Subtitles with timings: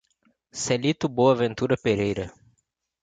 [0.51, 2.33] Celito Boaventura Pereira